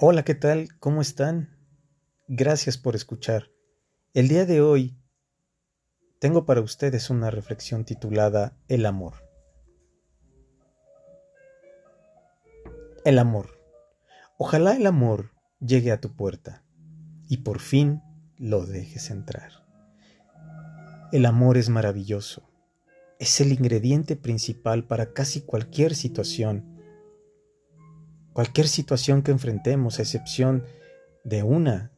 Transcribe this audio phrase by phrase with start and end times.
[0.00, 0.78] Hola, ¿qué tal?
[0.78, 1.56] ¿Cómo están?
[2.28, 3.50] Gracias por escuchar.
[4.14, 4.96] El día de hoy
[6.20, 9.14] tengo para ustedes una reflexión titulada El amor.
[13.04, 13.58] El amor.
[14.36, 16.62] Ojalá el amor llegue a tu puerta
[17.28, 18.00] y por fin
[18.36, 19.50] lo dejes entrar.
[21.10, 22.48] El amor es maravilloso.
[23.18, 26.77] Es el ingrediente principal para casi cualquier situación
[28.38, 30.62] cualquier situación que enfrentemos, a excepción
[31.24, 31.90] de una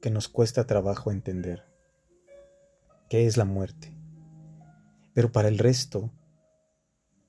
[0.00, 1.66] que nos cuesta trabajo entender,
[3.10, 3.94] que es la muerte.
[5.12, 6.10] Pero para el resto,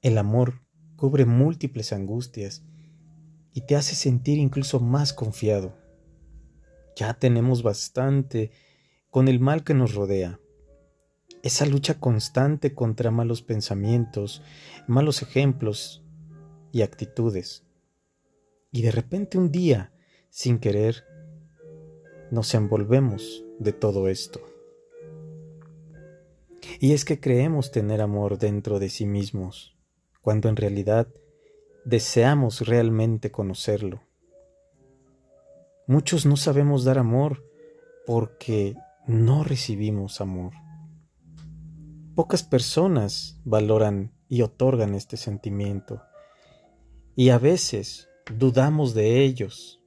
[0.01, 0.61] el amor
[0.95, 2.63] cubre múltiples angustias
[3.51, 5.75] y te hace sentir incluso más confiado.
[6.95, 8.51] Ya tenemos bastante
[9.09, 10.39] con el mal que nos rodea.
[11.43, 14.41] Esa lucha constante contra malos pensamientos,
[14.87, 16.05] malos ejemplos
[16.71, 17.65] y actitudes
[18.75, 19.93] y de repente un día,
[20.29, 21.05] sin querer,
[22.29, 24.41] nos envolvemos de todo esto.
[26.81, 29.77] Y es que creemos tener amor dentro de sí mismos,
[30.21, 31.07] cuando en realidad
[31.85, 34.01] deseamos realmente conocerlo.
[35.87, 37.49] Muchos no sabemos dar amor
[38.05, 38.75] porque
[39.07, 40.51] no recibimos amor.
[42.13, 46.01] Pocas personas valoran y otorgan este sentimiento.
[47.15, 49.81] Y a veces dudamos de ellos,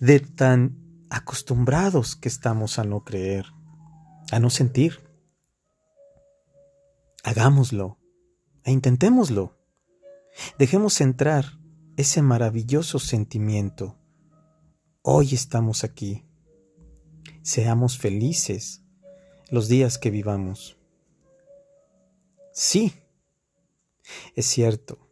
[0.00, 3.46] de tan acostumbrados que estamos a no creer,
[4.30, 5.00] a no sentir.
[7.22, 7.98] Hagámoslo
[8.64, 9.56] e intentémoslo.
[10.58, 11.58] Dejemos entrar
[11.96, 13.98] ese maravilloso sentimiento.
[15.02, 16.24] Hoy estamos aquí.
[17.42, 18.82] Seamos felices
[19.50, 20.76] los días que vivamos.
[22.52, 22.92] Sí,
[24.34, 25.05] es cierto,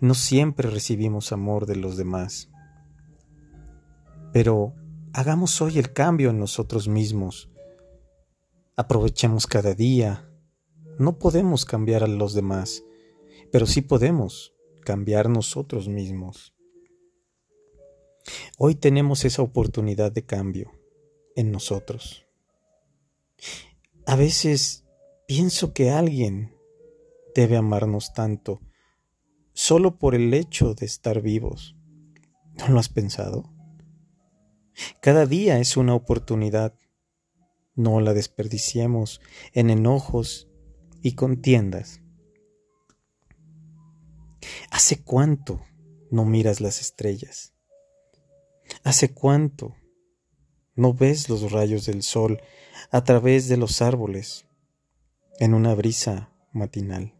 [0.00, 2.50] no siempre recibimos amor de los demás.
[4.32, 4.74] Pero
[5.12, 7.50] hagamos hoy el cambio en nosotros mismos.
[8.76, 10.30] Aprovechemos cada día.
[10.98, 12.84] No podemos cambiar a los demás,
[13.50, 16.54] pero sí podemos cambiar nosotros mismos.
[18.58, 20.72] Hoy tenemos esa oportunidad de cambio
[21.36, 22.26] en nosotros.
[24.06, 24.84] A veces
[25.26, 26.54] pienso que alguien
[27.34, 28.60] debe amarnos tanto
[29.58, 31.74] solo por el hecho de estar vivos.
[32.54, 33.52] ¿No lo has pensado?
[35.00, 36.74] Cada día es una oportunidad.
[37.74, 39.20] No la desperdiciemos
[39.54, 40.48] en enojos
[41.02, 42.00] y contiendas.
[44.70, 45.60] ¿Hace cuánto
[46.12, 47.52] no miras las estrellas?
[48.84, 49.74] ¿Hace cuánto
[50.76, 52.40] no ves los rayos del sol
[52.92, 54.46] a través de los árboles
[55.40, 57.17] en una brisa matinal?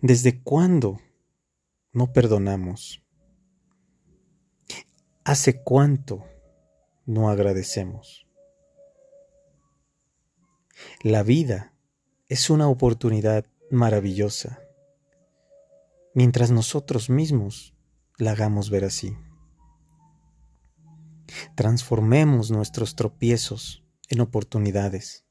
[0.00, 1.00] ¿Desde cuándo
[1.92, 3.02] no perdonamos?
[5.24, 6.24] ¿Hace cuánto
[7.06, 8.26] no agradecemos?
[11.02, 11.74] La vida
[12.28, 14.60] es una oportunidad maravillosa,
[16.14, 17.74] mientras nosotros mismos
[18.18, 19.16] la hagamos ver así.
[21.54, 25.24] Transformemos nuestros tropiezos en oportunidades,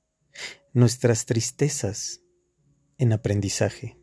[0.74, 2.22] nuestras tristezas
[2.98, 4.00] en aprendizaje.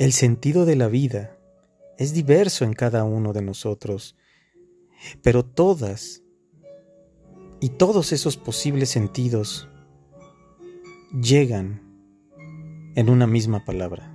[0.00, 1.36] El sentido de la vida
[1.98, 4.16] es diverso en cada uno de nosotros,
[5.20, 6.22] pero todas
[7.60, 9.68] y todos esos posibles sentidos
[11.12, 11.82] llegan
[12.94, 14.10] en una misma palabra.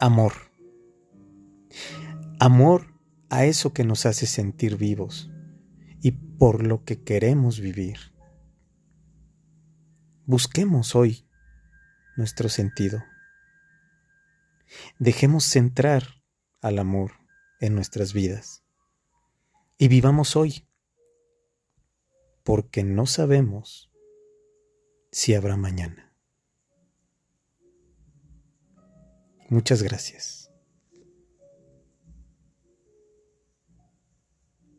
[0.00, 0.32] Amor.
[2.40, 2.94] Amor
[3.30, 5.30] a eso que nos hace sentir vivos
[6.02, 7.98] y por lo que queremos vivir.
[10.26, 11.28] Busquemos hoy
[12.16, 13.04] nuestro sentido.
[14.98, 16.22] Dejemos centrar
[16.60, 17.12] al amor
[17.60, 18.64] en nuestras vidas
[19.78, 20.66] y vivamos hoy,
[22.42, 23.90] porque no sabemos
[25.12, 26.12] si habrá mañana.
[29.48, 30.47] Muchas gracias.